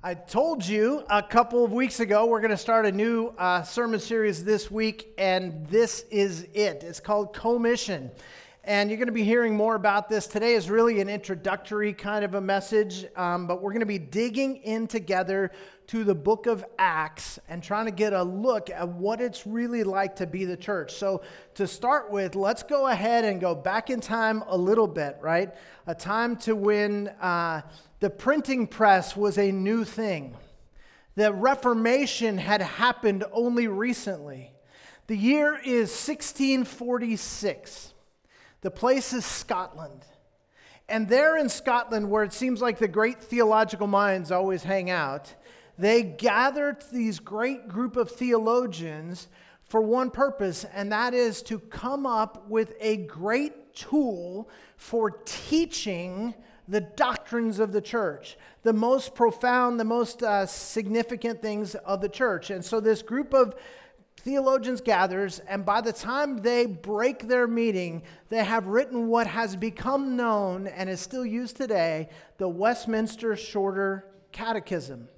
[0.00, 3.64] I told you a couple of weeks ago we're going to start a new uh,
[3.64, 6.84] sermon series this week, and this is it.
[6.84, 8.12] It's called Commission.
[8.68, 10.26] And you're going to be hearing more about this.
[10.26, 13.98] Today is really an introductory kind of a message, um, but we're going to be
[13.98, 15.52] digging in together
[15.86, 19.84] to the book of Acts and trying to get a look at what it's really
[19.84, 20.92] like to be the church.
[20.92, 21.22] So,
[21.54, 25.54] to start with, let's go ahead and go back in time a little bit, right?
[25.86, 27.08] A time to when.
[27.22, 27.62] Uh,
[28.00, 30.36] the printing press was a new thing.
[31.14, 34.52] The Reformation had happened only recently.
[35.06, 37.94] The year is 1646.
[38.60, 40.04] The place is Scotland.
[40.88, 45.34] And there in Scotland, where it seems like the great theological minds always hang out,
[45.76, 49.28] they gathered these great group of theologians
[49.64, 56.34] for one purpose, and that is to come up with a great tool for teaching
[56.66, 62.08] the doctrines of the church, the most profound, the most uh, significant things of the
[62.08, 62.50] church.
[62.50, 63.54] And so this group of
[64.20, 69.56] theologians gathers, and by the time they break their meeting, they have written what has
[69.56, 72.08] become known and is still used today
[72.38, 75.08] the Westminster Shorter Catechism.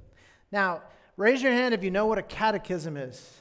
[0.53, 0.83] Now,
[1.17, 3.39] raise your hand if you know what a catechism is.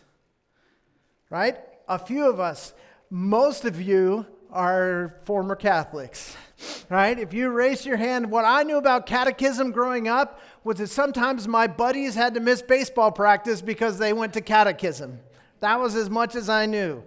[1.30, 1.58] Right?
[1.88, 2.74] A few of us,
[3.10, 6.36] most of you are former Catholics,
[6.90, 7.18] right?
[7.18, 11.48] If you raise your hand, what I knew about catechism growing up was that sometimes
[11.48, 15.20] my buddies had to miss baseball practice because they went to catechism.
[15.60, 17.04] That was as much as I knew.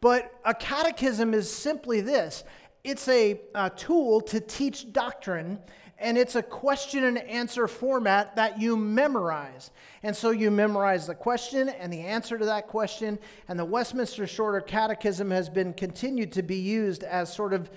[0.00, 2.44] But a catechism is simply this
[2.82, 5.58] it's a, a tool to teach doctrine
[5.98, 9.70] and it's a question and answer format that you memorize.
[10.02, 14.26] And so you memorize the question and the answer to that question, and the Westminster
[14.26, 17.70] Shorter Catechism has been continued to be used as sort of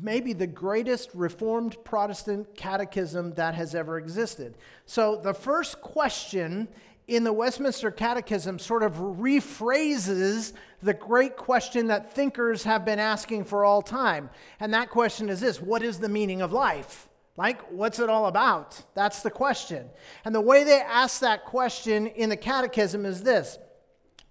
[0.00, 4.56] maybe the greatest Reformed Protestant catechism that has ever existed.
[4.86, 6.68] So the first question
[7.06, 13.44] in the Westminster Catechism sort of rephrases the great question that thinkers have been asking
[13.44, 14.30] for all time.
[14.58, 17.08] And that question is this What is the meaning of life?
[17.36, 18.80] Like, what's it all about?
[18.94, 19.90] That's the question.
[20.24, 23.58] And the way they ask that question in the catechism is this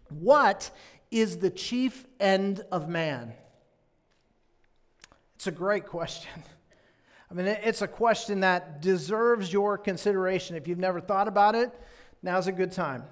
[0.09, 0.71] What
[1.11, 3.33] is the chief end of man?
[5.35, 6.31] It's a great question.
[7.31, 10.55] I mean, it's a question that deserves your consideration.
[10.55, 11.71] If you've never thought about it,
[12.23, 13.03] now's a good time.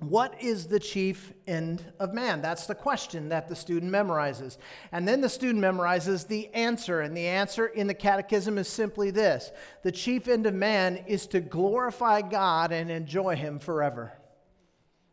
[0.00, 2.42] What is the chief end of man?
[2.42, 4.58] That's the question that the student memorizes.
[4.92, 7.00] And then the student memorizes the answer.
[7.00, 9.52] And the answer in the catechism is simply this
[9.84, 14.12] The chief end of man is to glorify God and enjoy Him forever.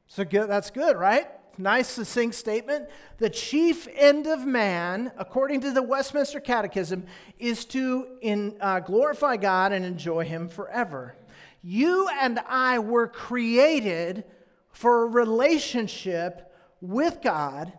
[0.08, 1.28] So good, that's good, right?
[1.58, 2.90] Nice, succinct statement.
[3.20, 7.06] The chief end of man, according to the Westminster Catechism,
[7.38, 11.16] is to in, uh, glorify God and enjoy Him forever.
[11.64, 14.26] You and I were created
[14.72, 17.72] for a relationship with God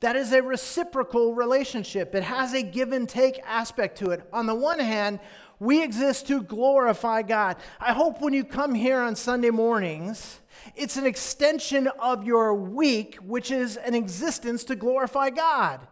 [0.00, 2.14] that is a reciprocal relationship.
[2.14, 4.22] It has a give and take aspect to it.
[4.32, 5.20] On the one hand,
[5.60, 7.56] we exist to glorify God.
[7.80, 10.40] I hope when you come here on Sunday mornings,
[10.76, 15.86] it's an extension of your week, which is an existence to glorify God.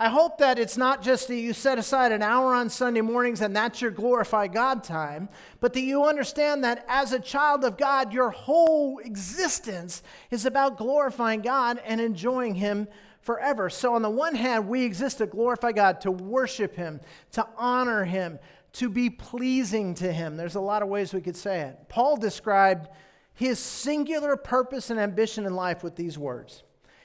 [0.00, 3.42] I hope that it's not just that you set aside an hour on Sunday mornings
[3.42, 5.28] and that's your glorify God time,
[5.60, 10.78] but that you understand that as a child of God, your whole existence is about
[10.78, 12.88] glorifying God and enjoying Him
[13.20, 13.68] forever.
[13.68, 17.02] So, on the one hand, we exist to glorify God, to worship Him,
[17.32, 18.38] to honor Him,
[18.72, 20.38] to be pleasing to Him.
[20.38, 21.90] There's a lot of ways we could say it.
[21.90, 22.88] Paul described
[23.34, 26.62] his singular purpose and ambition in life with these words.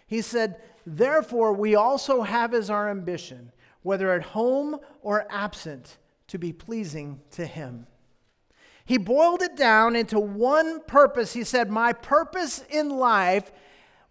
[0.08, 3.52] He said, Therefore, we also have as our ambition,
[3.82, 5.98] whether at home or absent,
[6.28, 7.88] to be pleasing to Him.
[8.86, 11.34] He boiled it down into one purpose.
[11.34, 13.52] He said, My purpose in life,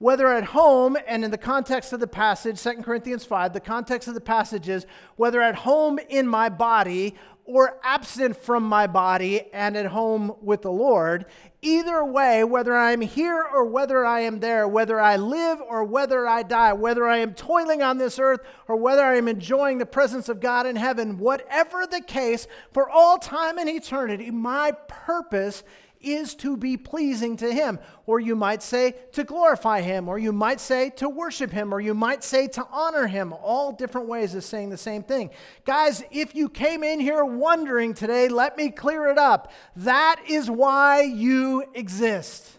[0.05, 4.07] whether at home and in the context of the passage, 2 Corinthians 5, the context
[4.07, 4.85] of the passage is
[5.17, 7.15] whether at home in my body
[7.47, 11.25] or absent from my body and at home with the Lord.
[11.63, 16.29] Either way, whether I'm here or whether I am there, whether I live or whether
[16.29, 19.87] I die, whether I am toiling on this earth or whether I am enjoying the
[19.87, 25.65] presence of God in heaven, whatever the case, for all time and eternity, my purpose
[26.05, 27.79] is to be pleasing to Him.
[28.07, 31.81] Or you might say to glorify Him, or you might say to worship Him, or
[31.81, 33.33] you might say to honor Him.
[33.33, 35.31] All different ways of saying the same thing.
[35.65, 39.53] Guys, if you came in here wondering today, let me clear it up.
[39.77, 42.59] That is why you exist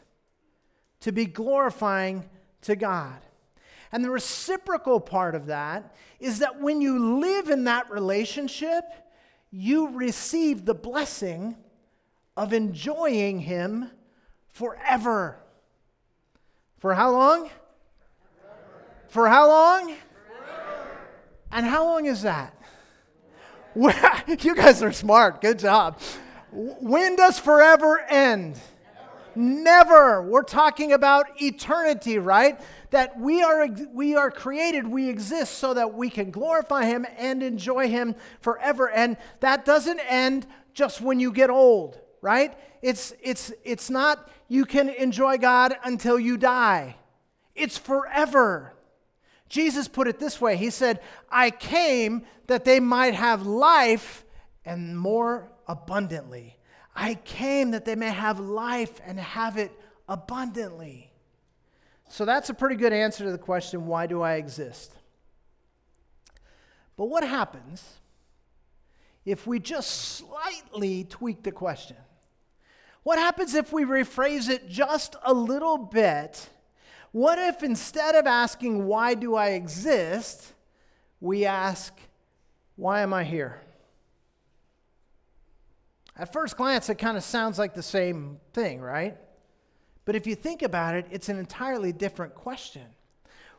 [1.01, 2.27] to be glorifying
[2.61, 3.21] to God.
[3.91, 8.83] And the reciprocal part of that is that when you live in that relationship,
[9.51, 11.55] you receive the blessing
[12.37, 13.91] of enjoying Him
[14.47, 15.37] forever.
[16.79, 17.49] For how long?
[18.39, 18.85] Forever.
[19.07, 19.85] For how long?
[19.85, 20.97] Forever.
[21.51, 22.53] And how long is that?
[23.75, 25.41] you guys are smart.
[25.41, 25.99] Good job.
[26.51, 28.59] When does forever end?
[29.35, 30.21] Never.
[30.21, 32.59] We're talking about eternity, right?
[32.91, 37.43] That we are, we are created, we exist so that we can glorify Him and
[37.43, 38.89] enjoy Him forever.
[38.89, 42.57] And that doesn't end just when you get old, right?
[42.81, 46.95] It's, it's, it's not you can enjoy God until you die,
[47.53, 48.73] it's forever.
[49.47, 54.25] Jesus put it this way He said, I came that they might have life
[54.65, 56.57] and more abundantly.
[56.95, 59.71] I came that they may have life and have it
[60.09, 61.11] abundantly.
[62.09, 64.95] So that's a pretty good answer to the question why do I exist?
[66.97, 67.83] But what happens
[69.25, 71.97] if we just slightly tweak the question?
[73.05, 76.49] What happens if we rephrase it just a little bit?
[77.11, 80.53] What if instead of asking, Why do I exist?
[81.21, 81.93] we ask,
[82.75, 83.61] Why am I here?
[86.17, 89.15] At first glance, it kind of sounds like the same thing, right?
[90.05, 92.87] But if you think about it, it's an entirely different question.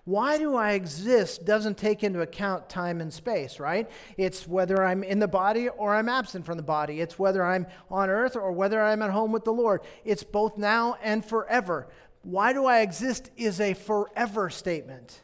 [0.07, 3.91] Why do I exist doesn't take into account time and space, right?
[4.17, 7.01] It's whether I'm in the body or I'm absent from the body.
[7.01, 9.81] It's whether I'm on earth or whether I'm at home with the Lord.
[10.05, 11.89] It's both now and forever.
[12.23, 15.23] Why do I exist is a forever statement.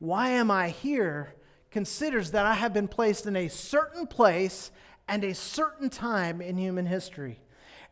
[0.00, 1.34] Why am I here
[1.70, 4.72] considers that I have been placed in a certain place
[5.06, 7.40] and a certain time in human history,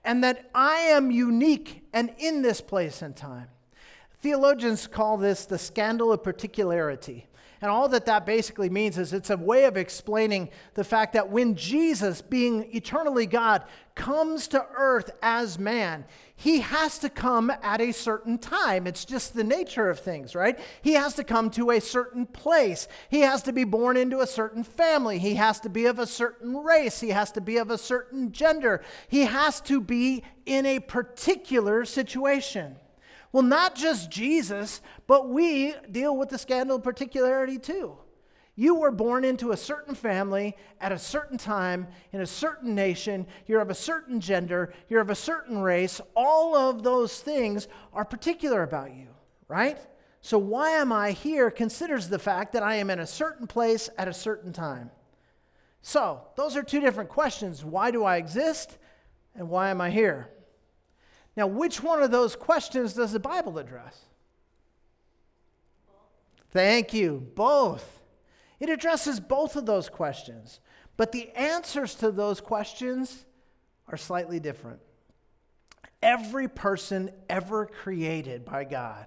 [0.04, 3.46] and that I am unique and in this place and time.
[4.22, 7.26] Theologians call this the scandal of particularity.
[7.60, 11.30] And all that that basically means is it's a way of explaining the fact that
[11.30, 13.64] when Jesus, being eternally God,
[13.94, 16.04] comes to earth as man,
[16.34, 18.88] he has to come at a certain time.
[18.88, 20.58] It's just the nature of things, right?
[20.82, 22.88] He has to come to a certain place.
[23.10, 25.20] He has to be born into a certain family.
[25.20, 27.00] He has to be of a certain race.
[27.00, 28.82] He has to be of a certain gender.
[29.08, 32.76] He has to be in a particular situation.
[33.32, 37.96] Well, not just Jesus, but we deal with the scandal of particularity too.
[38.54, 43.26] You were born into a certain family at a certain time in a certain nation.
[43.46, 44.74] You're of a certain gender.
[44.90, 46.02] You're of a certain race.
[46.14, 49.08] All of those things are particular about you,
[49.48, 49.78] right?
[50.20, 53.88] So, why am I here considers the fact that I am in a certain place
[53.98, 54.90] at a certain time.
[55.80, 57.64] So, those are two different questions.
[57.64, 58.78] Why do I exist?
[59.34, 60.28] And why am I here?
[61.36, 63.98] Now, which one of those questions does the Bible address?
[66.50, 67.26] Thank you.
[67.34, 68.00] Both.
[68.60, 70.60] It addresses both of those questions.
[70.96, 73.24] But the answers to those questions
[73.88, 74.80] are slightly different.
[76.02, 79.06] Every person ever created by God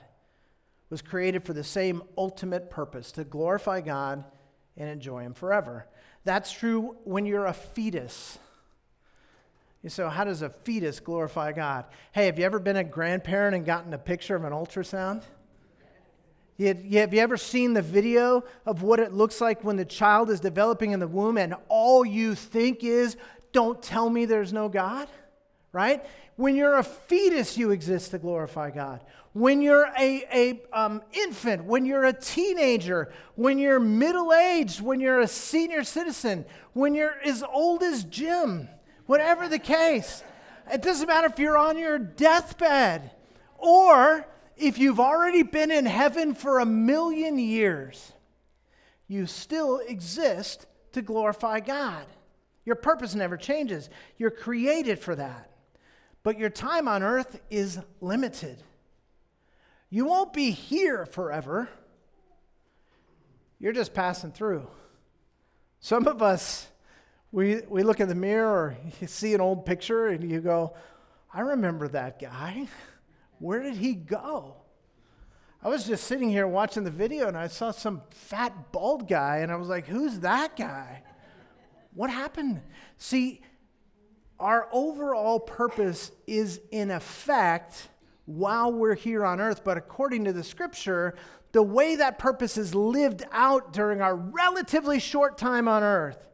[0.90, 4.24] was created for the same ultimate purpose to glorify God
[4.78, 5.88] and enjoy Him forever.
[6.24, 8.40] That's true when you're a fetus.
[9.88, 11.86] So, how does a fetus glorify God?
[12.12, 15.22] Hey, have you ever been a grandparent and gotten a picture of an ultrasound?
[16.58, 20.40] Have you ever seen the video of what it looks like when the child is
[20.40, 23.18] developing in the womb and all you think is,
[23.52, 25.08] don't tell me there's no God?
[25.72, 26.04] Right?
[26.38, 29.04] When you're a fetus, you exist to glorify God.
[29.34, 35.00] When you're a, a um, infant, when you're a teenager, when you're middle aged, when
[35.02, 38.70] you're a senior citizen, when you're as old as Jim,
[39.06, 40.24] Whatever the case,
[40.72, 43.12] it doesn't matter if you're on your deathbed
[43.58, 44.26] or
[44.58, 48.14] if you've already been in heaven for a million years,
[49.08, 52.06] you still exist to glorify God.
[52.66, 53.90] Your purpose never changes.
[54.18, 55.52] You're created for that.
[56.24, 58.58] But your time on earth is limited.
[59.92, 61.70] You won't be here forever.
[63.60, 64.68] You're just passing through.
[65.80, 66.68] Some of us
[67.36, 70.74] we, we look in the mirror or you see an old picture and you go,
[71.34, 72.70] I remember that guy.
[73.40, 74.56] Where did he go?
[75.62, 79.40] I was just sitting here watching the video and I saw some fat, bald guy
[79.40, 81.04] and I was like, who's that guy?
[81.94, 82.62] What happened?
[82.98, 83.42] See,
[84.40, 87.90] our overall purpose is in effect
[88.24, 91.16] while we're here on earth, but according to the scripture,
[91.52, 96.26] the way that purpose is lived out during our relatively short time on earth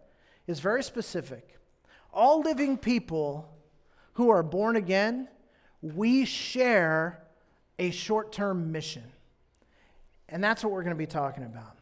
[0.51, 1.57] is very specific.
[2.13, 3.49] All living people
[4.13, 5.27] who are born again,
[5.81, 7.23] we share
[7.79, 9.03] a short term mission.
[10.29, 11.77] And that's what we're going to be talking about.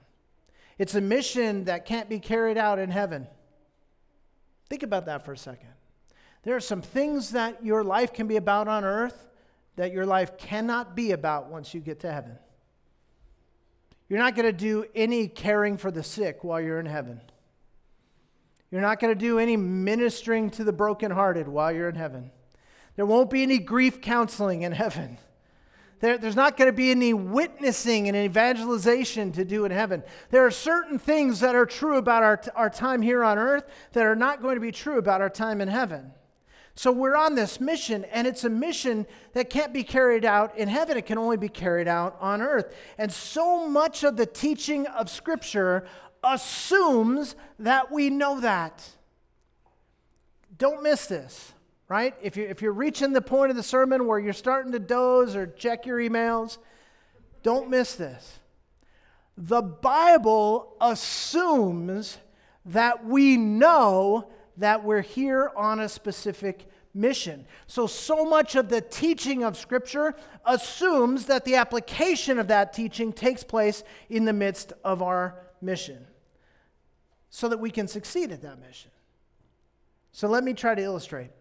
[0.78, 3.28] It's a mission that can't be carried out in heaven.
[4.70, 5.70] Think about that for a second.
[6.44, 9.28] There are some things that your life can be about on earth
[9.76, 12.38] that your life cannot be about once you get to heaven.
[14.10, 17.22] You're not going to do any caring for the sick while you're in heaven.
[18.72, 22.32] You're not going to do any ministering to the brokenhearted while you're in heaven.
[22.96, 25.18] There won't be any grief counseling in heaven.
[26.02, 30.04] There, there's not going to be any witnessing and evangelization to do in heaven.
[30.30, 34.06] There are certain things that are true about our, our time here on earth that
[34.06, 36.12] are not going to be true about our time in heaven.
[36.76, 40.70] So we're on this mission, and it's a mission that can't be carried out in
[40.70, 40.96] heaven.
[40.96, 42.74] It can only be carried out on earth.
[42.98, 45.86] And so much of the teaching of Scripture
[46.24, 48.88] assumes that we know that.
[50.58, 51.54] Don't miss this,
[51.88, 52.14] right?
[52.22, 55.36] If, you, if you're reaching the point of the sermon where you're starting to doze
[55.36, 56.58] or check your emails,
[57.44, 58.40] don't miss this.
[59.38, 62.18] The Bible assumes
[62.66, 67.46] that we know that we're here on a specific mission.
[67.66, 70.14] So, so much of the teaching of Scripture
[70.46, 76.06] assumes that the application of that teaching takes place in the midst of our mission
[77.30, 78.92] so that we can succeed at that mission.
[80.12, 81.32] So, let me try to illustrate.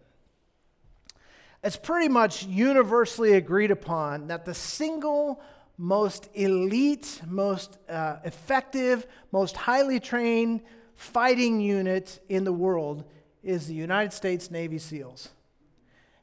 [1.63, 5.41] It's pretty much universally agreed upon that the single
[5.77, 10.61] most elite, most uh, effective, most highly trained
[10.95, 13.05] fighting unit in the world
[13.43, 15.29] is the United States Navy SEALs.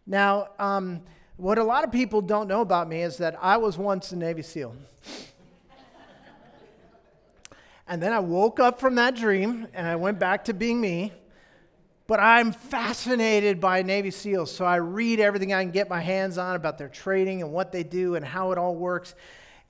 [0.07, 1.03] Now, um,
[1.37, 4.17] what a lot of people don't know about me is that I was once a
[4.17, 4.77] Navy SEAL.
[7.89, 11.13] And then I woke up from that dream and I went back to being me.
[12.09, 16.39] But I'm fascinated by Navy SEALs, so I read everything I can get my hands
[16.39, 19.17] on about their training and what they do and how it all works.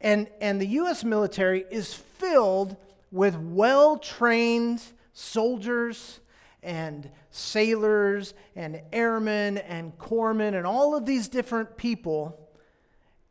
[0.03, 1.03] And, and the U.S.
[1.03, 2.77] military is filled
[3.11, 4.83] with well trained
[5.15, 6.21] soldiers
[6.63, 12.46] and sailors and airmen and corpsmen and all of these different people.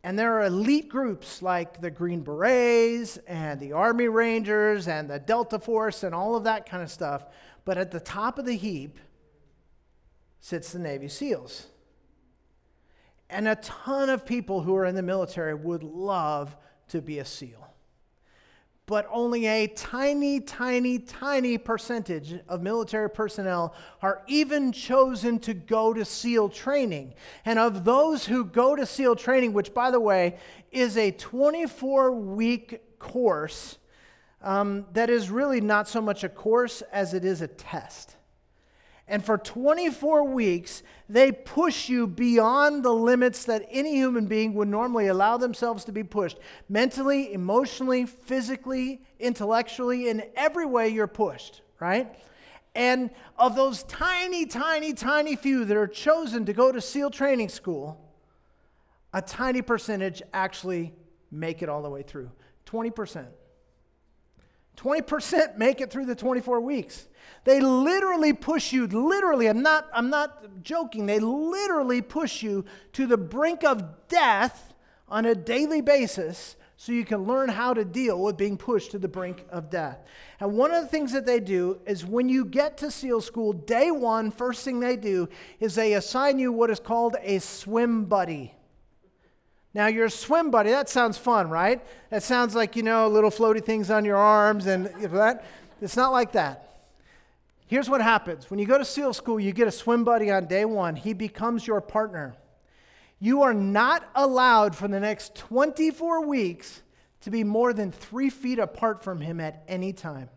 [0.06, 5.18] And there are elite groups like the Green Berets and the Army Rangers and the
[5.18, 7.26] Delta Force and all of that kind of stuff.
[7.66, 9.00] But at the top of the heap
[10.40, 11.70] sits the Navy SEALs.
[13.32, 16.56] And a ton of people who are in the military would love
[16.90, 17.65] to be a SEAL
[18.88, 25.94] but only a tiny, tiny, tiny percentage of military personnel are even chosen to go
[25.94, 27.14] to SEAL training.
[27.46, 30.38] And of those who go to SEAL training, which, by the way,
[30.72, 33.78] is a 24 week course
[34.42, 38.16] um, that is really not so much a course as it is a test.
[39.08, 44.68] And for 24 weeks, they push you beyond the limits that any human being would
[44.68, 51.62] normally allow themselves to be pushed mentally, emotionally, physically, intellectually, in every way you're pushed,
[51.80, 52.16] right?
[52.74, 57.50] And of those tiny, tiny, tiny few that are chosen to go to SEAL training
[57.50, 58.02] school,
[59.14, 60.94] a tiny percentage actually
[61.32, 62.32] make it all the way through
[62.66, 63.28] 20%.
[64.76, 67.08] 20% make it through the 24 weeks.
[67.44, 73.06] They literally push you, literally, I'm not, I'm not joking, they literally push you to
[73.06, 74.74] the brink of death
[75.08, 79.00] on a daily basis so you can learn how to deal with being pushed to
[79.00, 80.00] the brink of death.
[80.40, 83.54] And one of the things that they do is when you get to SEAL school,
[83.54, 85.30] day one, first thing they do
[85.60, 88.54] is they assign you what is called a swim buddy.
[89.76, 91.86] Now, your swim buddy, that sounds fun, right?
[92.10, 95.44] That sounds like, you know, little floaty things on your arms and that.
[95.82, 96.88] It's not like that.
[97.68, 100.46] Here's what happens when you go to SEAL school, you get a swim buddy on
[100.46, 102.38] day one, he becomes your partner.
[103.20, 106.82] You are not allowed for the next 24 weeks
[107.22, 110.30] to be more than three feet apart from him at any time.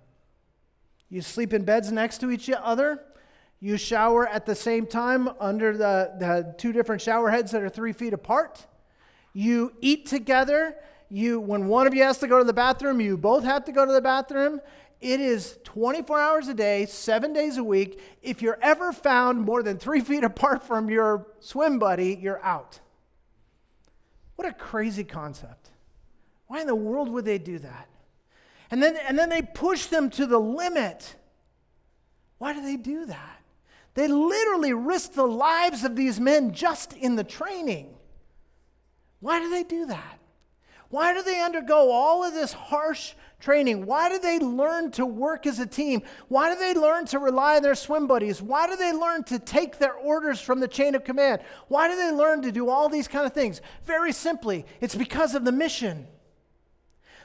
[1.10, 3.04] You sleep in beds next to each other.
[3.60, 7.68] You shower at the same time under the, the two different shower heads that are
[7.68, 8.66] three feet apart.
[9.38, 10.74] You eat together.
[11.08, 13.72] You, when one of you has to go to the bathroom, you both have to
[13.72, 14.60] go to the bathroom.
[15.00, 18.00] It is 24 hours a day, seven days a week.
[18.20, 22.80] If you're ever found more than three feet apart from your swim buddy, you're out.
[24.34, 25.70] What a crazy concept.
[26.48, 27.88] Why in the world would they do that?
[28.72, 31.14] And then, and then they push them to the limit.
[32.38, 33.40] Why do they do that?
[33.94, 37.94] They literally risk the lives of these men just in the training.
[39.20, 40.18] Why do they do that?
[40.90, 43.84] Why do they undergo all of this harsh training?
[43.84, 46.02] Why do they learn to work as a team?
[46.28, 48.40] Why do they learn to rely on their swim buddies?
[48.40, 51.42] Why do they learn to take their orders from the chain of command?
[51.68, 53.60] Why do they learn to do all these kind of things?
[53.84, 56.06] Very simply, it's because of the mission.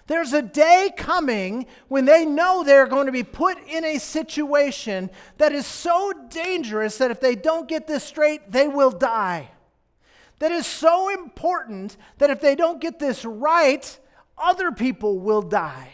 [0.07, 5.09] There's a day coming when they know they're going to be put in a situation
[5.37, 9.49] that is so dangerous that if they don't get this straight, they will die.
[10.43, 13.97] That is so important that if they don't get this right,
[14.37, 15.93] other people will die.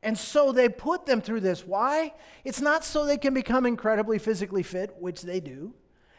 [0.00, 1.66] And so they put them through this.
[1.66, 2.14] Why?
[2.44, 5.74] It's not so they can become incredibly physically fit, which they do.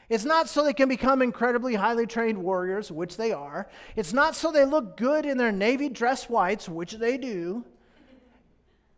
[0.09, 3.69] It's not so they can become incredibly highly trained warriors, which they are.
[3.95, 7.63] It's not so they look good in their navy dress whites, which they do.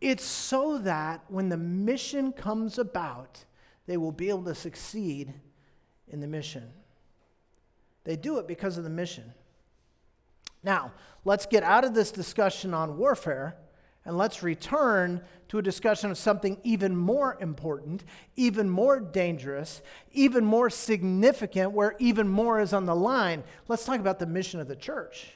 [0.00, 3.44] It's so that when the mission comes about,
[3.86, 5.32] they will be able to succeed
[6.08, 6.72] in the mission.
[8.06, 9.34] They do it because of the mission.
[10.62, 10.92] Now,
[11.24, 13.56] let's get out of this discussion on warfare
[14.04, 18.04] and let's return to a discussion of something even more important,
[18.36, 19.82] even more dangerous,
[20.12, 23.42] even more significant, where even more is on the line.
[23.66, 25.32] Let's talk about the mission of the church.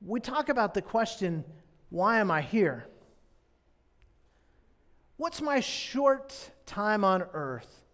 [0.00, 1.44] We talk about the question
[1.90, 2.86] why am I here?
[5.16, 7.87] What's my short time on earth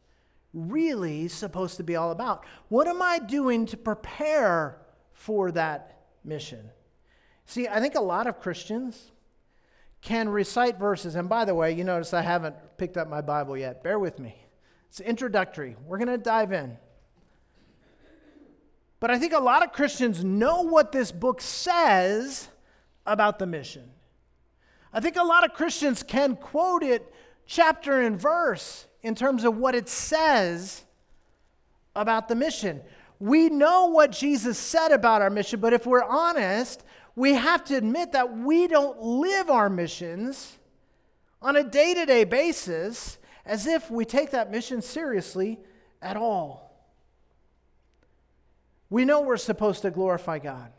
[0.54, 2.44] really supposed to be all about?
[2.68, 4.78] What am I doing to prepare
[5.12, 6.70] for that mission?
[7.44, 9.10] See, I think a lot of Christians
[10.00, 11.16] can recite verses.
[11.16, 13.82] And by the way, you notice I haven't picked up my Bible yet.
[13.82, 14.36] Bear with me.
[14.88, 15.76] It's introductory.
[15.86, 16.76] We're going to dive in.
[19.00, 22.48] But I think a lot of Christians know what this book says
[23.04, 23.90] about the mission.
[24.92, 27.12] I think a lot of Christians can quote it
[27.46, 30.82] chapter and verse in terms of what it says
[31.94, 32.80] about the mission.
[33.20, 36.82] We know what Jesus said about our mission, but if we're honest,
[37.14, 40.58] we have to admit that we don't live our missions
[41.42, 45.60] on a day to day basis as if we take that mission seriously
[46.00, 46.74] at all.
[48.88, 50.72] We know we're supposed to glorify God.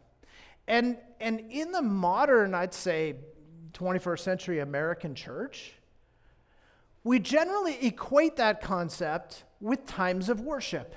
[0.67, 3.17] And, and in the modern, I'd say,
[3.74, 5.73] 21st century American church,
[7.06, 10.96] we generally equate that concept with times of worship,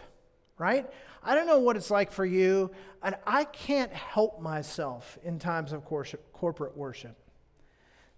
[0.57, 0.91] right?
[1.23, 2.71] I don't know what it's like for you,
[3.03, 7.15] and I can't help myself in times of corporate worship.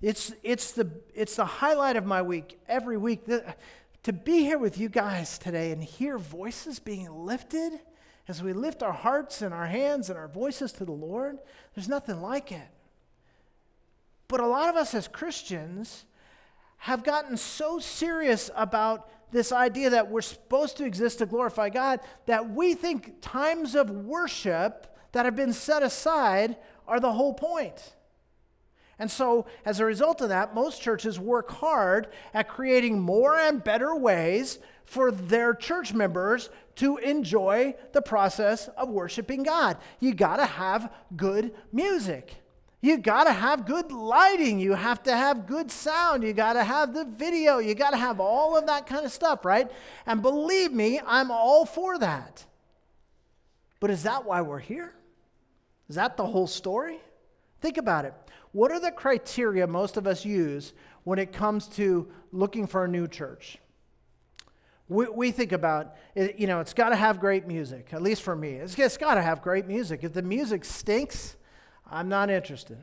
[0.01, 3.23] It's, it's, the, it's the highlight of my week every week.
[4.05, 7.73] To be here with you guys today and hear voices being lifted
[8.29, 11.39] as we lift our hearts and our hands and our voices to the Lord,
[11.75, 12.69] there's nothing like it.
[14.29, 16.05] But a lot of us as Christians
[16.81, 22.01] have gotten so serious about this idea that we're supposed to exist to glorify God
[22.27, 26.57] that we think times of worship that have been set aside
[26.89, 27.97] are the whole point.
[28.99, 33.63] And so, as a result of that, most churches work hard at creating more and
[33.63, 39.77] better ways for their church members to enjoy the process of worshiping God.
[40.01, 42.40] You got to have good music.
[42.83, 44.59] You got to have good lighting.
[44.59, 46.23] You have to have good sound.
[46.23, 47.59] You got to have the video.
[47.59, 49.71] You got to have all of that kind of stuff, right?
[50.07, 52.45] And believe me, I'm all for that.
[53.81, 54.95] But is that why we're here?
[55.89, 56.99] Is that the whole story?
[57.61, 58.15] Think about it.
[58.53, 60.73] What are the criteria most of us use
[61.05, 63.59] when it comes to looking for a new church?
[64.89, 68.35] We, we think about, you know, it's got to have great music, at least for
[68.35, 68.55] me.
[68.55, 70.03] It's, it's got to have great music.
[70.03, 71.37] If the music stinks,
[71.91, 72.79] I'm not interested.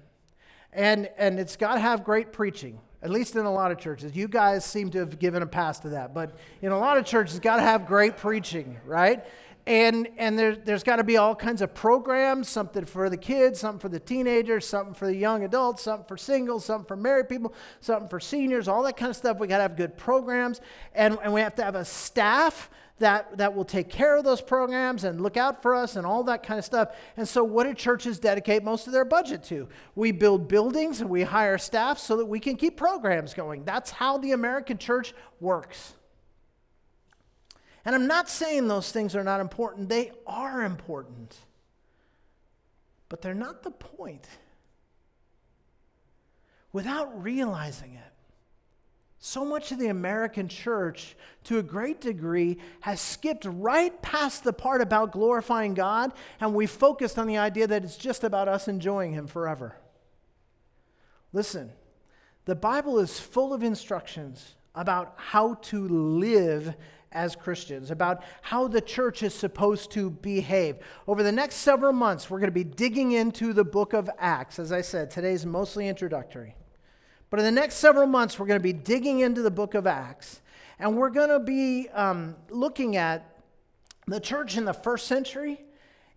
[0.74, 4.16] And, and it's got to have great preaching, at least in a lot of churches.
[4.16, 7.06] You guys seem to have given a pass to that, but in a lot of
[7.06, 9.26] churches, got to have great preaching, right?
[9.66, 13.60] And, and there, there's got to be all kinds of programs something for the kids,
[13.60, 17.28] something for the teenagers, something for the young adults, something for singles, something for married
[17.28, 19.40] people, something for seniors, all that kind of stuff.
[19.40, 20.62] We got to have good programs.
[20.96, 24.42] And, and we have to have a staff that, that will take care of those
[24.42, 26.90] programs and look out for us and all that kind of stuff.
[27.16, 29.68] And so, what do churches dedicate most of their budget to?
[29.96, 33.66] We build buildings and we hire staff so that we can keep programs going.
[33.66, 35.94] That's how the American church works.
[37.86, 41.36] And I'm not saying those things are not important, they are important.
[43.10, 44.28] But they're not the point.
[46.74, 48.14] Without realizing it,
[49.20, 54.54] so much of the American church, to a great degree, has skipped right past the
[54.54, 58.68] part about glorifying God, and we focused on the idea that it's just about us
[58.68, 59.76] enjoying Him forever.
[61.34, 61.72] Listen,
[62.46, 66.76] the Bible is full of instructions about how to live
[67.12, 70.78] as Christians, about how the church is supposed to behave.
[71.08, 74.60] Over the next several months, we're going to be digging into the book of Acts.
[74.60, 76.56] As I said, today's mostly introductory.
[77.30, 79.86] But in the next several months, we're going to be digging into the book of
[79.86, 80.42] Acts.
[80.80, 83.38] And we're going to be um, looking at
[84.06, 85.62] the church in the first century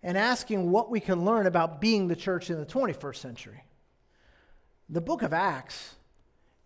[0.03, 3.63] and asking what we can learn about being the church in the 21st century.
[4.89, 5.95] The book of Acts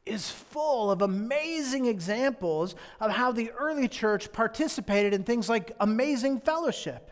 [0.06, 6.40] is full of amazing examples of how the early church participated in things like amazing
[6.40, 7.12] fellowship.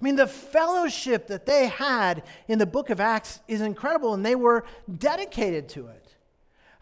[0.00, 4.24] I mean, the fellowship that they had in the book of Acts is incredible, and
[4.24, 4.64] they were
[4.98, 6.01] dedicated to it.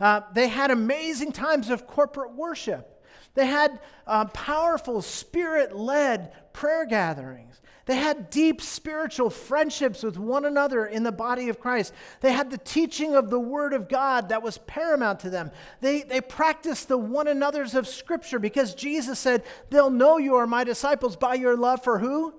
[0.01, 3.05] Uh, they had amazing times of corporate worship.
[3.35, 7.61] They had uh, powerful spirit led prayer gatherings.
[7.87, 11.93] They had deep spiritual friendships with one another in the body of Christ.
[12.21, 15.51] They had the teaching of the Word of God that was paramount to them.
[15.81, 20.47] They, they practiced the one another's of Scripture because Jesus said, They'll know you are
[20.47, 22.35] my disciples by your love for who?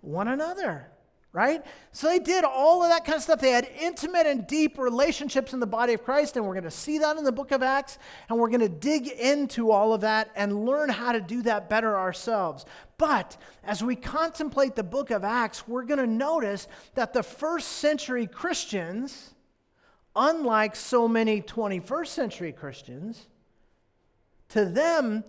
[0.00, 0.90] One another
[1.32, 1.64] right?
[1.92, 3.40] So they did all of that kind of stuff.
[3.40, 6.70] They had intimate and deep relationships in the body of Christ, and we're going to
[6.70, 10.00] see that in the book of Acts, and we're going to dig into all of
[10.00, 12.64] that and learn how to do that better ourselves.
[12.98, 17.68] But as we contemplate the book of Acts, we're going to notice that the first
[17.68, 19.34] century Christians,
[20.16, 23.28] unlike so many 21st century Christians,
[24.48, 25.22] to them,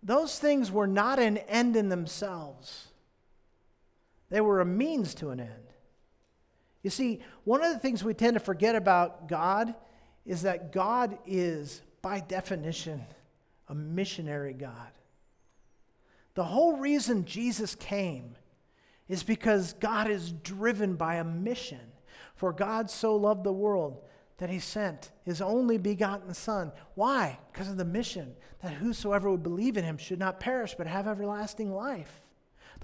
[0.00, 2.88] those things were not an end in themselves.
[4.34, 5.72] They were a means to an end.
[6.82, 9.76] You see, one of the things we tend to forget about God
[10.26, 13.04] is that God is, by definition,
[13.68, 14.90] a missionary God.
[16.34, 18.34] The whole reason Jesus came
[19.06, 21.92] is because God is driven by a mission.
[22.34, 24.02] For God so loved the world
[24.38, 26.72] that he sent his only begotten Son.
[26.96, 27.38] Why?
[27.52, 31.06] Because of the mission that whosoever would believe in him should not perish but have
[31.06, 32.23] everlasting life.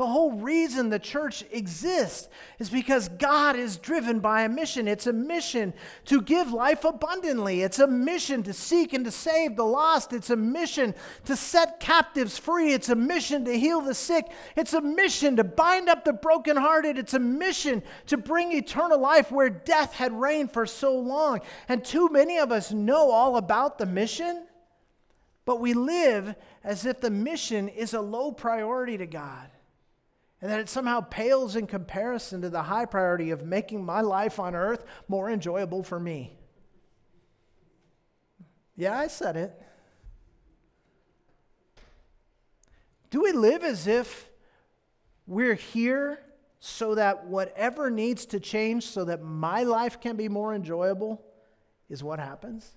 [0.00, 4.88] The whole reason the church exists is because God is driven by a mission.
[4.88, 5.74] It's a mission
[6.06, 10.30] to give life abundantly, it's a mission to seek and to save the lost, it's
[10.30, 10.94] a mission
[11.26, 14.24] to set captives free, it's a mission to heal the sick,
[14.56, 19.30] it's a mission to bind up the brokenhearted, it's a mission to bring eternal life
[19.30, 21.42] where death had reigned for so long.
[21.68, 24.46] And too many of us know all about the mission.
[25.44, 29.50] But we live as if the mission is a low priority to God
[30.40, 34.40] and that it somehow pales in comparison to the high priority of making my life
[34.40, 36.38] on earth more enjoyable for me.
[38.76, 39.62] Yeah, I said it.
[43.10, 44.30] Do we live as if
[45.26, 46.20] we're here
[46.60, 51.22] so that whatever needs to change so that my life can be more enjoyable
[51.88, 52.72] is what happens?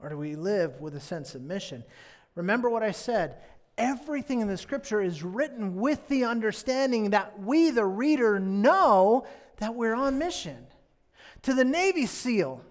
[0.00, 1.84] Or do we live with a sense of mission?
[2.34, 3.36] Remember what I said
[3.76, 9.26] everything in the scripture is written with the understanding that we, the reader, know
[9.58, 10.66] that we're on mission.
[11.42, 12.62] To the Navy SEAL,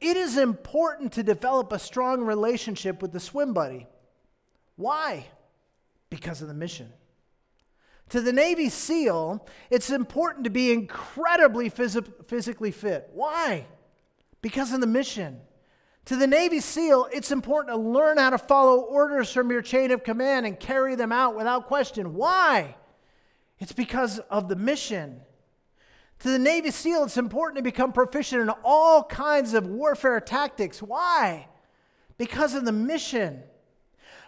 [0.00, 3.86] it is important to develop a strong relationship with the swim buddy.
[4.76, 5.26] Why?
[6.10, 6.92] Because of the mission.
[8.10, 13.08] To the Navy SEAL, it's important to be incredibly phys- physically fit.
[13.12, 13.66] Why?
[14.42, 15.40] Because of the mission.
[16.06, 19.90] To the Navy SEAL, it's important to learn how to follow orders from your chain
[19.90, 22.14] of command and carry them out without question.
[22.14, 22.76] Why?
[23.58, 25.22] It's because of the mission.
[26.20, 30.82] To the Navy SEAL, it's important to become proficient in all kinds of warfare tactics.
[30.82, 31.48] Why?
[32.18, 33.42] Because of the mission.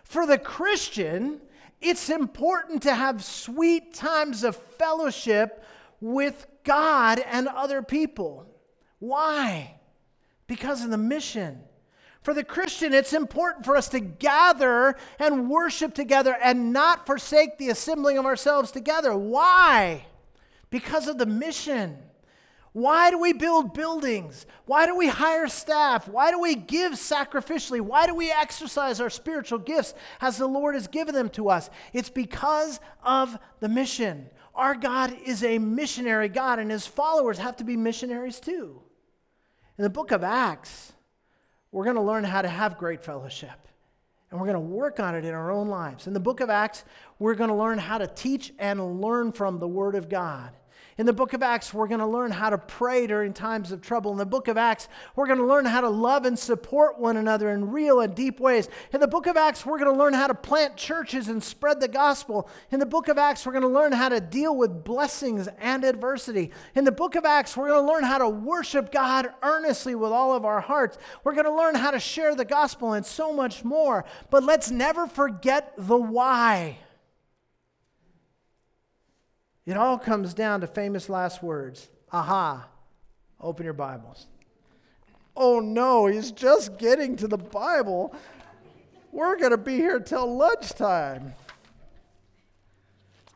[0.03, 1.41] For the Christian,
[1.83, 5.63] it's important to have sweet times of fellowship
[6.01, 8.47] with God and other people.
[8.99, 9.75] Why?
[10.47, 11.61] Because of the mission.
[12.27, 17.57] For the Christian, it's important for us to gather and worship together and not forsake
[17.57, 19.17] the assembling of ourselves together.
[19.17, 20.07] Why?
[20.69, 21.97] Because of the mission.
[22.73, 24.45] Why do we build buildings?
[24.65, 26.09] Why do we hire staff?
[26.09, 27.81] Why do we give sacrificially?
[27.81, 31.71] Why do we exercise our spiritual gifts as the Lord has given them to us?
[31.93, 34.31] It's because of the mission.
[34.53, 38.83] Our God is a missionary God, and his followers have to be missionaries too.
[39.79, 40.93] In the book of Acts,
[41.77, 43.69] we're going to learn how to have great fellowship.
[44.31, 46.07] And we're going to work on it in our own lives.
[46.07, 46.85] In the book of Acts,
[47.19, 50.57] we're going to learn how to teach and learn from the Word of God.
[50.99, 53.83] In the book of Acts, we're going to learn how to pray during times of
[53.83, 54.13] trouble.
[54.13, 57.19] In the book of Acts, we're going to learn how to love and support one
[57.19, 58.71] another in real and deep ways.
[58.95, 61.81] In the book of Acts, we're going to learn how to plant churches and spread
[61.81, 62.49] the gospel.
[62.71, 65.85] In the book of Acts, we're going to learn how to deal with blessings and
[65.85, 66.51] adversity.
[66.75, 70.13] In the book of Acts, we're going to learn how to worship God earnestly with
[70.13, 70.97] all of our hearts.
[71.25, 74.07] We're going to learn how to share the gospel and so much more.
[74.31, 76.79] But let's never forget the why.
[79.67, 81.89] It all comes down to famous last words.
[82.13, 82.69] Aha.
[83.41, 84.27] Open your Bibles.
[85.37, 88.15] Oh no, he's just getting to the Bible.
[89.13, 91.35] We're going to be here till lunchtime.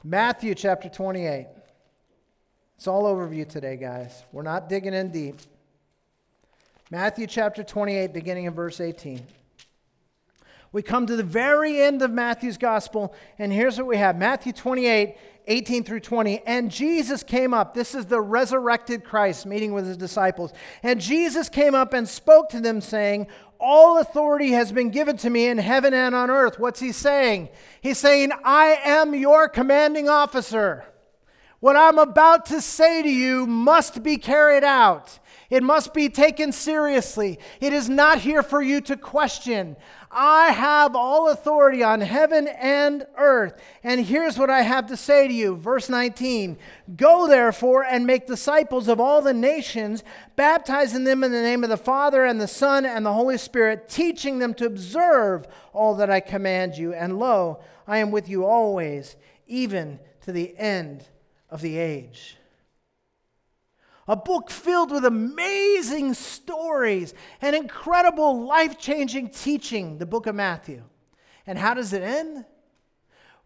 [0.03, 1.47] Matthew chapter 28.
[2.77, 4.25] It's all overview today, guys.
[4.33, 5.37] We're not digging in deep.
[6.91, 9.23] Matthew chapter 28, beginning in verse 18.
[10.73, 14.53] We come to the very end of Matthew's gospel, and here's what we have Matthew
[14.53, 15.17] 28,
[15.49, 16.43] 18 through 20.
[16.47, 17.75] And Jesus came up.
[17.75, 20.53] This is the resurrected Christ meeting with his disciples.
[20.85, 23.27] And Jesus came up and spoke to them, saying,
[23.59, 26.61] All authority has been given to me in heaven and on earth.
[26.61, 27.49] What's he saying?
[27.81, 30.85] He's saying, I am your commanding officer.
[31.59, 35.19] What I'm about to say to you must be carried out.
[35.51, 37.41] It must be taken seriously.
[37.61, 39.77] It is not here for you to question.
[40.13, 43.61] I have all authority on heaven and earth.
[43.85, 45.55] And here's what I have to say to you.
[45.55, 46.59] Verse 19
[46.97, 50.03] Go therefore and make disciples of all the nations,
[50.35, 53.89] baptizing them in the name of the Father and the Son and the Holy Spirit,
[53.89, 56.93] teaching them to observe all that I command you.
[56.93, 61.05] And lo, I am with you always, even to the end
[61.51, 62.37] of the age
[64.11, 70.83] a book filled with amazing stories and incredible life changing teaching, the book of Matthew.
[71.47, 72.45] And how does it end?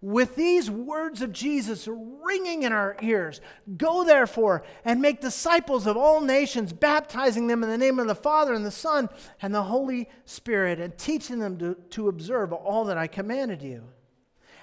[0.01, 3.43] With these words of Jesus ringing in our ears
[3.77, 8.15] Go therefore and make disciples of all nations, baptizing them in the name of the
[8.15, 9.11] Father and the Son
[9.43, 13.85] and the Holy Spirit, and teaching them to, to observe all that I commanded you.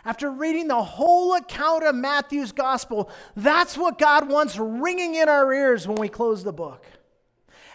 [0.03, 5.53] After reading the whole account of Matthew's gospel, that's what God wants ringing in our
[5.53, 6.85] ears when we close the book.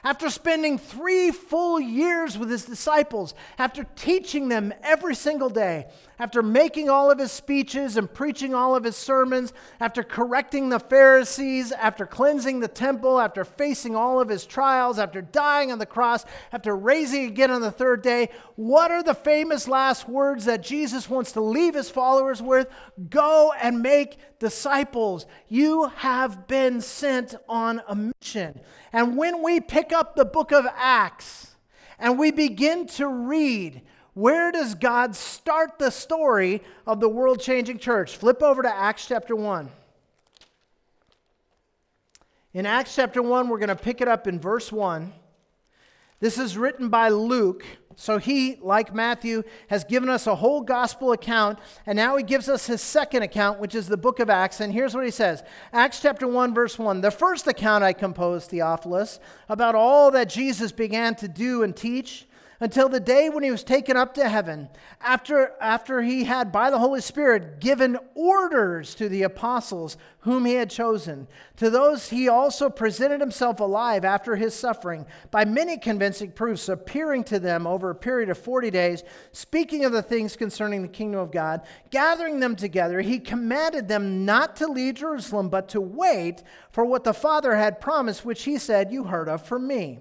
[0.02, 5.86] After spending three full years with his disciples, after teaching them every single day,
[6.18, 10.80] after making all of his speeches and preaching all of his sermons, after correcting the
[10.80, 15.86] Pharisees, after cleansing the temple, after facing all of his trials, after dying on the
[15.86, 20.62] cross, after raising again on the third day, what are the famous last words that
[20.62, 22.68] Jesus wants to leave his followers with?
[23.10, 25.26] Go and make disciples.
[25.48, 28.60] You have been sent on a mission.
[28.92, 31.56] And when we pick up the book of Acts
[31.98, 33.82] and we begin to read,
[34.16, 38.16] where does God start the story of the world changing church?
[38.16, 39.70] Flip over to Acts chapter 1.
[42.54, 45.12] In Acts chapter 1, we're going to pick it up in verse 1.
[46.18, 47.62] This is written by Luke.
[47.94, 52.48] So he, like Matthew, has given us a whole gospel account, and now he gives
[52.48, 54.60] us his second account, which is the book of Acts.
[54.60, 55.42] And here's what he says
[55.74, 57.02] Acts chapter 1, verse 1.
[57.02, 62.26] The first account I composed, Theophilus, about all that Jesus began to do and teach
[62.60, 64.68] until the day when he was taken up to heaven,
[65.00, 70.54] after, after he had, by the Holy Spirit, given orders to the apostles whom he
[70.54, 71.28] had chosen.
[71.56, 77.24] To those he also presented himself alive after his suffering, by many convincing proofs, appearing
[77.24, 81.20] to them over a period of 40 days, speaking of the things concerning the kingdom
[81.20, 83.00] of God, gathering them together.
[83.00, 87.80] He commanded them not to leave Jerusalem, but to wait for what the Father had
[87.80, 90.00] promised, which he said, You heard of from me.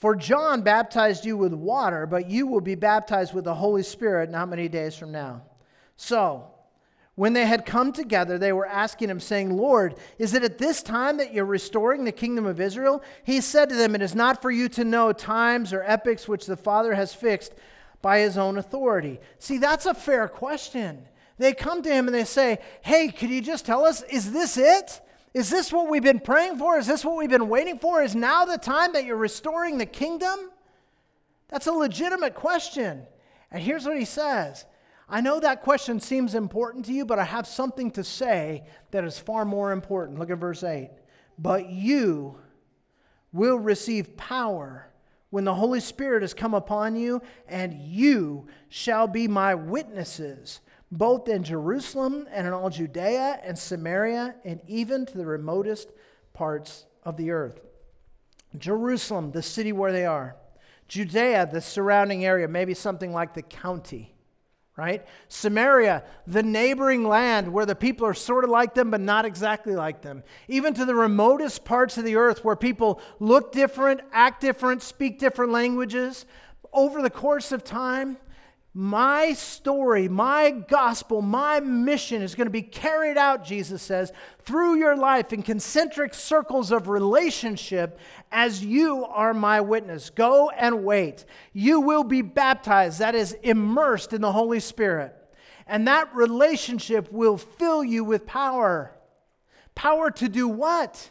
[0.00, 4.30] For John baptized you with water, but you will be baptized with the Holy Spirit
[4.30, 5.42] not many days from now.
[5.98, 6.46] So,
[7.16, 10.82] when they had come together, they were asking him, saying, Lord, is it at this
[10.82, 13.02] time that you're restoring the kingdom of Israel?
[13.24, 16.46] He said to them, It is not for you to know times or epochs which
[16.46, 17.54] the Father has fixed
[18.00, 19.20] by his own authority.
[19.38, 21.04] See, that's a fair question.
[21.36, 24.56] They come to him and they say, Hey, could you just tell us, is this
[24.56, 25.02] it?
[25.32, 26.78] Is this what we've been praying for?
[26.78, 28.02] Is this what we've been waiting for?
[28.02, 30.50] Is now the time that you're restoring the kingdom?
[31.48, 33.06] That's a legitimate question.
[33.50, 34.64] And here's what he says
[35.08, 39.04] I know that question seems important to you, but I have something to say that
[39.04, 40.18] is far more important.
[40.18, 40.90] Look at verse 8.
[41.38, 42.38] But you
[43.32, 44.88] will receive power
[45.30, 50.60] when the Holy Spirit has come upon you, and you shall be my witnesses
[50.90, 55.92] both in Jerusalem and in all Judea and Samaria and even to the remotest
[56.32, 57.60] parts of the earth.
[58.58, 60.36] Jerusalem, the city where they are.
[60.88, 64.12] Judea, the surrounding area, maybe something like the county,
[64.76, 65.06] right?
[65.28, 69.76] Samaria, the neighboring land where the people are sort of like them, but not exactly
[69.76, 70.24] like them.
[70.48, 75.20] Even to the remotest parts of the earth where people look different, act different, speak
[75.20, 76.26] different languages.
[76.72, 78.16] Over the course of time,
[78.72, 84.76] my story, my gospel, my mission is going to be carried out, Jesus says, through
[84.76, 87.98] your life in concentric circles of relationship
[88.30, 90.10] as you are my witness.
[90.10, 91.24] Go and wait.
[91.52, 95.16] You will be baptized, that is, immersed in the Holy Spirit.
[95.66, 98.96] And that relationship will fill you with power.
[99.74, 101.10] Power to do what?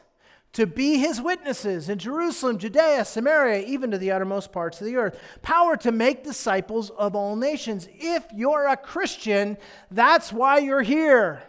[0.54, 4.96] To be his witnesses in Jerusalem, Judea, Samaria, even to the uttermost parts of the
[4.96, 5.20] earth.
[5.42, 7.88] Power to make disciples of all nations.
[7.94, 9.58] If you're a Christian,
[9.92, 11.44] that's why you're here.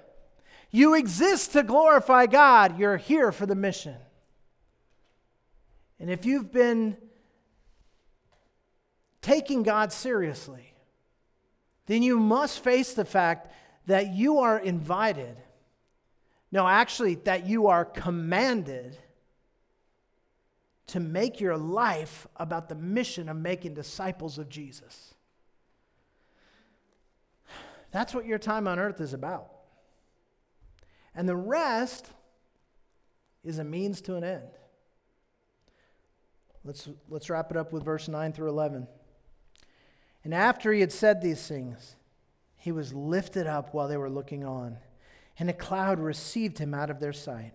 [0.70, 3.96] You exist to glorify God, you're here for the mission.
[5.98, 6.96] And if you've been
[9.22, 10.74] taking God seriously,
[11.86, 13.52] then you must face the fact
[13.86, 15.36] that you are invited
[16.52, 18.96] no, actually, that you are commanded
[20.88, 25.14] to make your life about the mission of making disciples of Jesus.
[27.92, 29.50] That's what your time on earth is about.
[31.14, 32.08] And the rest
[33.44, 34.50] is a means to an end.
[36.64, 38.88] Let's, let's wrap it up with verse 9 through 11.
[40.24, 41.96] And after he had said these things,
[42.56, 44.76] he was lifted up while they were looking on
[45.40, 47.52] and a cloud received him out of their sight.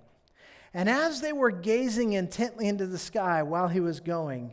[0.74, 4.52] And as they were gazing intently into the sky while he was going,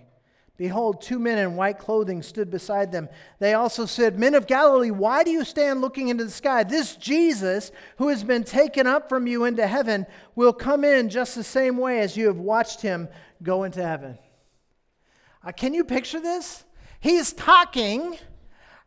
[0.58, 3.08] behold, two men in white clothing stood beside them.
[3.40, 6.62] They also said, Men of Galilee, why do you stand looking into the sky?
[6.62, 11.34] This Jesus, who has been taken up from you into heaven, will come in just
[11.34, 13.08] the same way as you have watched him
[13.42, 14.18] go into heaven.
[15.44, 16.64] Uh, can you picture this?
[17.00, 18.18] He's talking,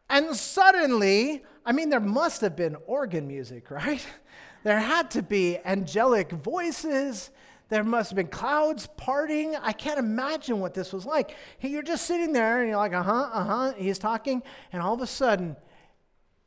[0.07, 4.05] and suddenly, I mean, there must have been organ music, right?
[4.63, 7.29] There had to be angelic voices.
[7.69, 9.55] There must have been clouds parting.
[9.55, 11.35] I can't imagine what this was like.
[11.61, 13.73] You're just sitting there and you're like, uh huh, uh huh.
[13.77, 14.41] He's talking,
[14.73, 15.55] and all of a sudden,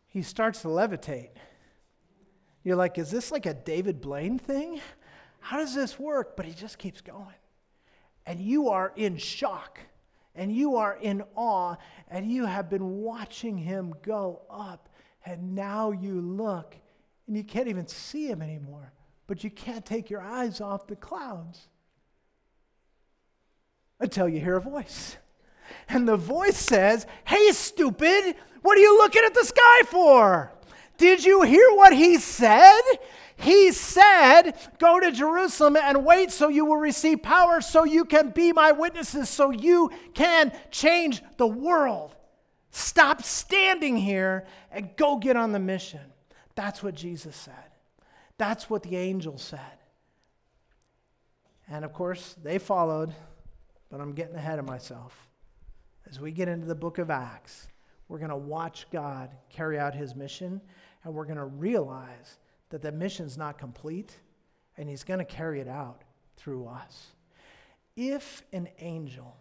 [0.09, 1.29] he starts to levitate.
[2.65, 4.81] You're like, is this like a David Blaine thing?
[5.41, 6.37] How does this work?
[6.37, 7.37] But he just keeps going.
[8.27, 9.79] And you are in shock
[10.35, 11.77] and you are in awe
[12.09, 14.89] and you have been watching him go up.
[15.29, 16.75] And now you look
[17.27, 18.95] and you can't even see him anymore,
[19.27, 21.69] but you can't take your eyes off the clouds
[24.01, 25.19] until you hear a voice.
[25.91, 30.51] And the voice says, Hey, stupid, what are you looking at the sky for?
[30.97, 32.81] Did you hear what he said?
[33.37, 38.31] He said, Go to Jerusalem and wait so you will receive power, so you can
[38.31, 42.15] be my witnesses, so you can change the world.
[42.71, 46.01] Stop standing here and go get on the mission.
[46.55, 47.55] That's what Jesus said.
[48.37, 49.61] That's what the angel said.
[51.71, 53.15] And of course, they followed,
[53.91, 55.29] but I'm getting ahead of myself.
[56.09, 57.69] As we get into the book of Acts,
[58.09, 60.61] we're going to watch God carry out his mission,
[61.05, 62.39] and we're going to realize
[62.71, 64.19] that the mission's not complete,
[64.77, 66.03] and he's going to carry it out
[66.37, 67.09] through us.
[67.97, 69.37] If an angel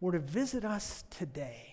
[0.00, 1.69] were to visit us today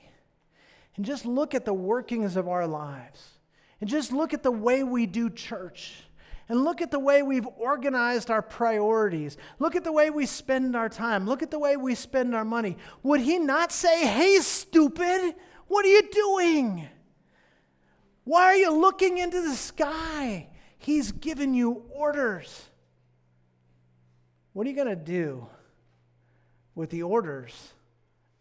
[0.97, 3.39] and just look at the workings of our lives,
[3.79, 6.03] and just look at the way we do church.
[6.49, 9.35] And look at the way we've organized our priorities.
[9.59, 11.27] Look at the way we spend our time.
[11.27, 12.77] Look at the way we spend our money.
[13.03, 15.35] Would he not say, Hey, stupid,
[15.67, 16.87] what are you doing?
[18.23, 20.47] Why are you looking into the sky?
[20.77, 22.69] He's given you orders.
[24.53, 25.47] What are you going to do
[26.75, 27.73] with the orders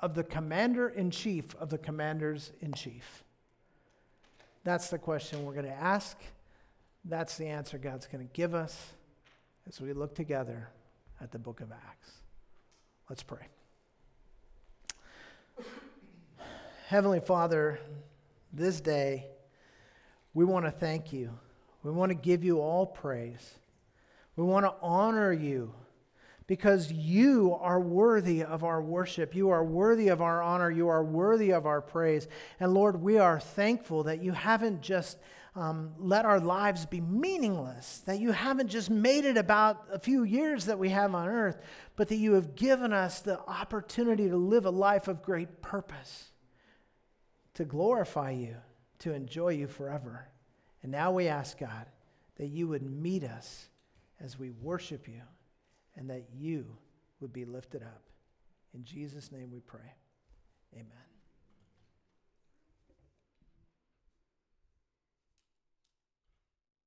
[0.01, 3.25] of the commander in chief of the commanders in chief?
[4.65, 6.19] That's the question we're going to ask.
[7.05, 8.93] That's the answer God's going to give us
[9.69, 10.69] as we look together
[11.21, 12.11] at the book of Acts.
[13.09, 13.47] Let's pray.
[16.89, 17.79] Heavenly Father,
[18.53, 19.27] this day
[20.35, 21.31] we want to thank you.
[21.83, 23.55] We want to give you all praise.
[24.35, 25.73] We want to honor you
[26.47, 29.35] because you are worthy of our worship.
[29.35, 30.71] You are worthy of our honor.
[30.71, 32.29] You are worthy of our praise.
[32.61, 35.19] And Lord, we are thankful that you haven't just
[35.57, 40.23] um, let our lives be meaningless, that you haven't just made it about a few
[40.23, 41.59] years that we have on earth,
[41.97, 46.31] but that you have given us the opportunity to live a life of great purpose,
[47.55, 48.57] to glorify you,
[48.99, 50.29] to enjoy you forever.
[50.83, 51.87] And now we ask, God,
[52.37, 53.69] that you would meet us
[54.21, 55.23] as we worship you
[55.97, 56.67] and that you
[57.21, 58.03] would be lifted up.
[58.75, 59.95] In Jesus' name we pray.
[60.75, 61.06] Amen.